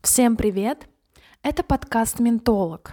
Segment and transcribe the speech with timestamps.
[0.00, 0.88] Всем привет!
[1.42, 2.92] Это подкаст «Ментолог».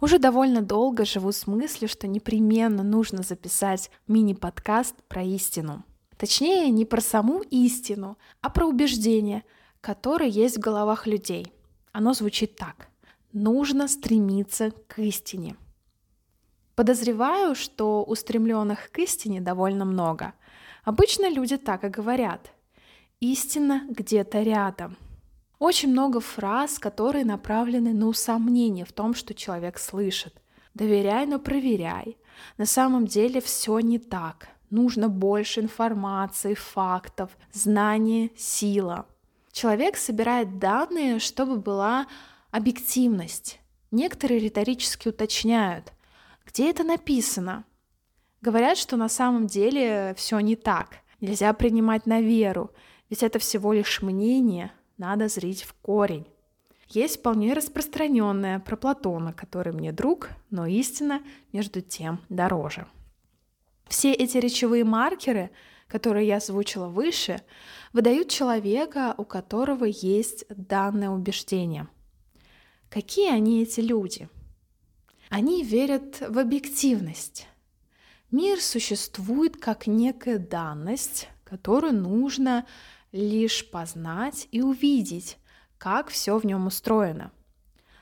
[0.00, 5.84] Уже довольно долго живу с мыслью, что непременно нужно записать мини-подкаст про истину.
[6.16, 9.42] Точнее, не про саму истину, а про убеждение,
[9.80, 11.52] которое есть в головах людей.
[11.90, 12.88] Оно звучит так.
[13.32, 15.56] Нужно стремиться к истине.
[16.76, 20.32] Подозреваю, что устремленных к истине довольно много.
[20.84, 22.52] Обычно люди так и говорят.
[23.18, 24.96] Истина где-то рядом–
[25.64, 30.34] очень много фраз, которые направлены на усомнение в том, что человек слышит.
[30.74, 32.18] Доверяй, но проверяй.
[32.58, 34.48] На самом деле все не так.
[34.68, 39.06] Нужно больше информации, фактов, знания, сила.
[39.52, 42.08] Человек собирает данные, чтобы была
[42.50, 43.58] объективность.
[43.90, 45.94] Некоторые риторически уточняют,
[46.44, 47.64] где это написано.
[48.42, 50.98] Говорят, что на самом деле все не так.
[51.22, 52.70] Нельзя принимать на веру,
[53.08, 56.26] ведь это всего лишь мнение– надо зрить в корень.
[56.88, 62.86] Есть вполне распространенная про Платона, который мне друг, но истина между тем дороже.
[63.88, 65.50] Все эти речевые маркеры,
[65.88, 67.42] которые я озвучила выше,
[67.92, 71.88] выдают человека, у которого есть данное убеждение.
[72.90, 74.28] Какие они эти люди?
[75.30, 77.48] Они верят в объективность.
[78.30, 82.66] Мир существует как некая данность, которую нужно
[83.14, 85.38] лишь познать и увидеть,
[85.78, 87.30] как все в нем устроено.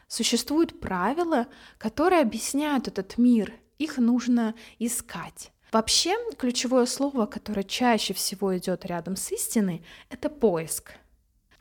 [0.08, 5.52] Существуют правила, которые объясняют этот мир, их нужно искать.
[5.70, 10.94] Вообще, ключевое слово, которое чаще всего идет рядом с истиной, это поиск.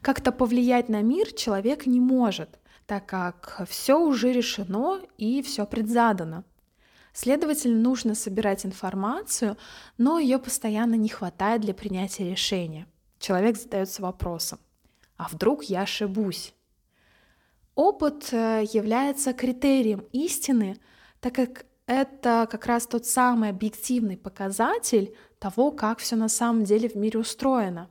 [0.02, 6.46] Как-то повлиять на мир человек не может, так как все уже решено и все предзадано.
[7.12, 9.58] Следовательно, нужно собирать информацию,
[9.98, 12.88] но ее постоянно не хватает для принятия решения
[13.22, 14.60] человек задается вопросом,
[15.16, 16.54] а вдруг я ошибусь?
[17.76, 20.78] Опыт э, является критерием истины,
[21.22, 26.90] так как это как раз тот самый объективный показатель того, как все на самом деле
[26.90, 27.90] в мире устроено.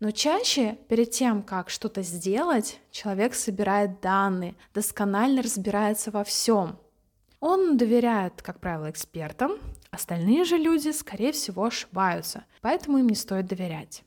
[0.00, 6.78] Но чаще, перед тем, как что-то сделать, человек собирает данные, досконально разбирается во всем.
[7.40, 9.52] Он доверяет, как правило, экспертам,
[9.90, 14.02] остальные же люди, скорее всего, ошибаются, поэтому им не стоит доверять.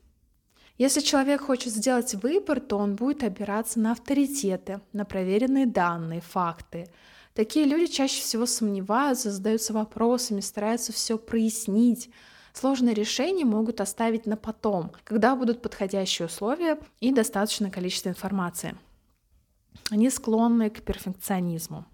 [0.78, 6.88] Если человек хочет сделать выбор, то он будет опираться на авторитеты, на проверенные данные, факты.
[7.32, 12.10] Такие люди чаще всего сомневаются, задаются вопросами, стараются все прояснить.
[12.52, 18.76] Сложные решения могут оставить на потом, когда будут подходящие условия и достаточное количество информации.
[19.90, 21.86] Они склонны к перфекционизму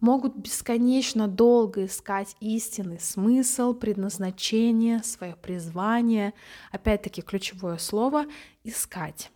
[0.00, 6.34] могут бесконечно долго искать истинный смысл, предназначение, свое призвание.
[6.72, 8.26] Опять-таки ключевое слово—
[8.64, 9.30] искать.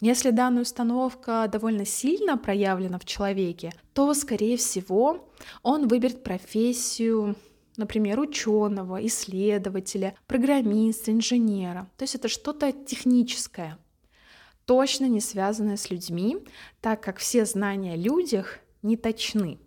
[0.00, 5.28] Если данная установка довольно сильно проявлена в человеке, то, скорее всего,
[5.62, 7.36] он выберет профессию,
[7.76, 11.90] например, ученого, исследователя, программиста, инженера.
[11.98, 13.78] То есть это что-то техническое,
[14.64, 16.38] точно не связанное с людьми,
[16.80, 19.58] так как все знания о людях не точны.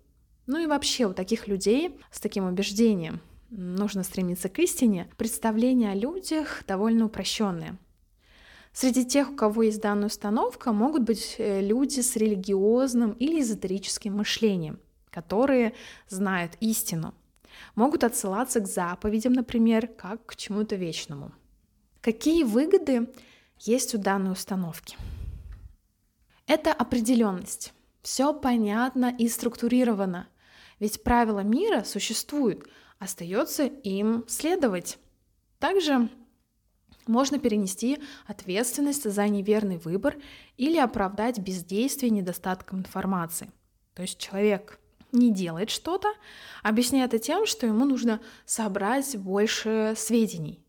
[0.46, 5.96] Ну и вообще у таких людей с таким убеждением нужно стремиться к истине, представления о
[5.96, 7.78] людях довольно упрощенные.
[8.74, 14.18] Среди тех, у кого есть данная установка, могут быть э, люди с религиозным или эзотерическим
[14.18, 14.80] мышлением,
[15.12, 15.76] которые
[16.10, 17.14] знают истину,
[17.76, 21.32] могут отсылаться к заповедям, например, как к чему-то вечному.
[22.02, 23.14] Какие выгоды
[23.60, 24.98] есть у данной установки?
[26.48, 27.74] Это определенность.
[28.04, 30.28] Все понятно и структурировано.
[30.80, 32.68] Ведь правила мира существуют,
[33.00, 35.00] остается им следовать.
[35.58, 36.10] Также
[37.08, 40.18] можно перенести ответственность за неверный выбор
[40.58, 43.52] или оправдать бездействие недостатком информации.
[43.94, 44.80] То есть человек
[45.14, 46.10] не делает что-то,
[46.62, 50.60] объясняя это тем, что ему нужно собрать больше сведений.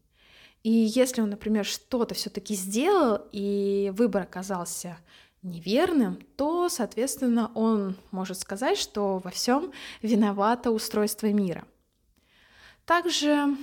[0.63, 4.99] И если он, например, что-то все-таки сделал, и выбор оказался
[5.45, 11.65] неверным, то, соответственно, он может сказать, что во всем виновато устройство мира.
[12.85, 13.57] Также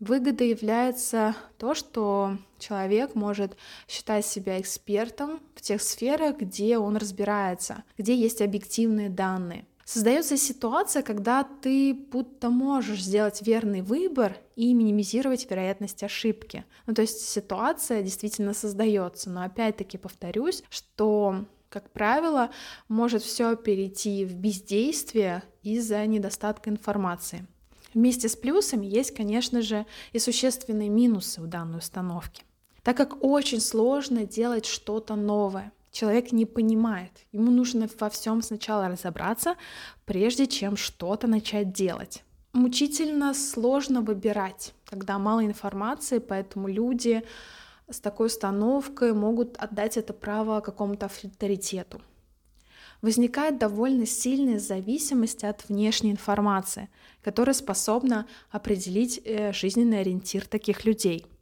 [0.00, 3.56] выгодой является то, что человек может
[3.88, 11.02] считать себя экспертом в тех сферах, где он разбирается, где есть объективные данные– Создается ситуация,
[11.02, 16.66] когда ты будто можешь сделать верный выбор и минимизировать вероятность ошибки.
[16.84, 19.30] Ну, то есть ситуация действительно создается.
[19.30, 22.50] Но опять-таки повторюсь, что как правило,
[22.88, 27.46] может все перейти в бездействие из-за недостатка информации.
[27.94, 32.42] Вместе с плюсами есть, конечно же, и существенные минусы у данной установки,
[32.82, 35.72] так как очень сложно делать что-то новое.
[35.98, 37.10] Человек не понимает.
[37.32, 39.56] Ему нужно во всем сначала разобраться,
[40.04, 42.22] прежде чем что-то начать делать.
[42.52, 47.24] Мучительно сложно выбирать, когда мало информации, поэтому люди
[47.90, 52.00] с такой установкой могут отдать это право какому-то авторитету.
[53.02, 56.90] Возникает довольно сильная зависимость от внешней информации,
[57.24, 61.26] которая способна определить э, жизненный ориентир таких людей–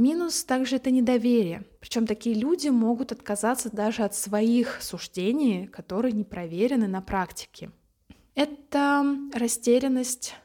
[0.00, 1.66] Минус также это недоверие.
[1.78, 7.70] Причем такие люди могут отказаться даже от своих суждений, которые не проверены на практике.
[8.34, 9.04] Это
[9.34, 10.36] растерянность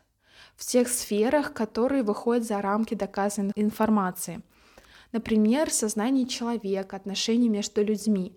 [0.58, 4.42] в тех сферах, которые выходят за рамки доказанной информации.
[5.14, 8.36] Например, сознание человека, отношения между людьми.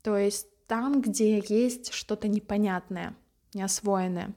[0.00, 3.14] То есть там, где есть что-то непонятное,
[3.52, 4.32] неосвоенное.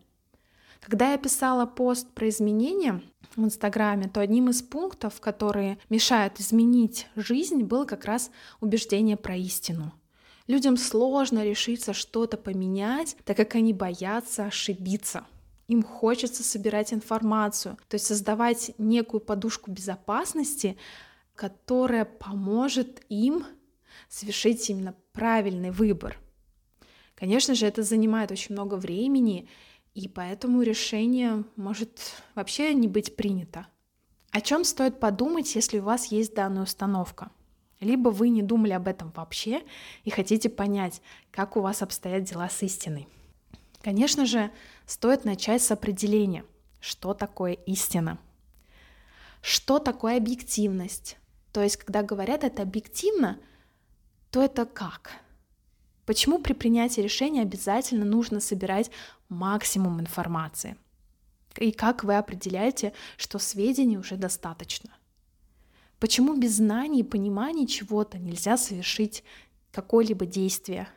[0.82, 3.02] Когда я писала пост про изменения
[3.36, 8.32] в Инстаграме, то одним из пунктов, которые мешают изменить жизнь, было как раз
[8.62, 9.94] убеждение про истину.
[10.48, 15.26] Людям сложно решиться что-то поменять, так как они боятся ошибиться.
[15.68, 20.78] Им хочется собирать информацию, то есть создавать некую подушку безопасности,
[21.36, 23.46] которая поможет им
[24.08, 26.18] совершить именно правильный выбор.
[27.16, 29.50] Конечно же, это занимает очень много времени,
[29.98, 33.66] и поэтому решение может вообще не быть принято.
[34.30, 37.32] О чем стоит подумать, если у вас есть данная установка?
[37.80, 39.64] Либо вы не думали об этом вообще
[40.04, 41.02] и хотите понять,
[41.32, 43.08] как у вас обстоят дела с истиной.
[43.82, 44.52] Конечно же,
[44.86, 46.46] стоит начать с определения,
[46.80, 48.20] что такое истина.
[49.42, 51.18] Что такое объективность?
[51.52, 53.40] То есть, когда говорят это объективно,
[54.30, 55.22] то это как?
[56.08, 58.90] Почему при принятии решения обязательно нужно собирать
[59.28, 60.78] максимум информации?
[61.58, 64.90] И как вы определяете, что сведений уже достаточно?
[66.00, 69.26] Почему без знаний и понимания чего-то нельзя совершить
[69.74, 70.88] какое-либо действие?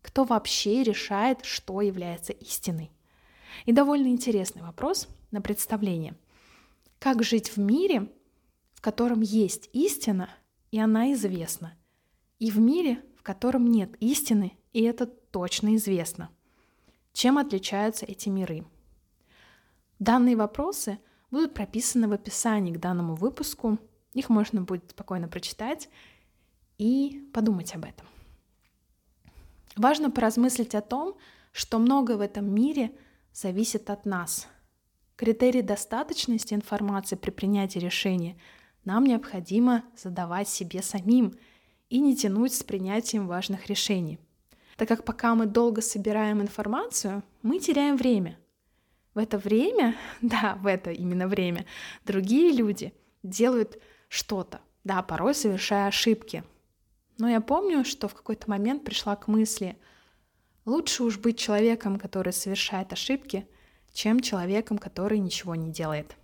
[0.00, 2.90] Кто вообще решает, что является истиной?
[3.66, 6.14] И довольно интересный вопрос на представление.
[6.98, 8.10] Как жить в мире,
[8.72, 10.30] в котором есть истина,
[10.70, 11.74] и она известна,
[12.38, 16.30] и в мире, котором нет истины, и это точно известно.
[17.12, 18.64] Чем отличаются эти миры?
[19.98, 20.98] Данные вопросы
[21.30, 23.78] будут прописаны в описании к данному выпуску.
[24.12, 25.88] Их можно будет спокойно прочитать
[26.76, 28.06] и подумать об этом.
[29.74, 31.16] Важно поразмыслить о том,
[31.50, 32.92] что многое в этом мире
[33.32, 34.48] зависит от нас.
[35.16, 38.36] Критерии достаточности информации при принятии решения
[38.84, 41.32] нам необходимо задавать себе самим–
[41.94, 44.18] и не тянуть с принятием важных решений.
[44.76, 48.36] Так как пока мы долго собираем информацию, мы теряем время.
[49.14, 51.66] В это время, да, в это именно время,
[52.04, 52.92] другие люди
[53.22, 56.42] делают что-то, да, порой совершая ошибки.
[57.16, 59.78] Но я помню, что в какой-то момент пришла к мысли,
[60.64, 63.46] лучше уж быть человеком, который совершает ошибки,
[63.92, 66.16] чем человеком, который ничего не делает.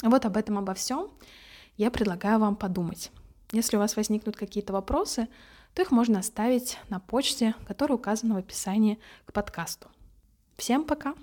[0.00, 1.10] Вот об этом обо всем
[1.76, 3.10] я предлагаю вам подумать.
[3.54, 5.28] Если у вас возникнут какие-то вопросы,
[5.74, 9.86] то их можно оставить на почте, которая указана в описании к подкасту.
[10.56, 11.14] Всем пока!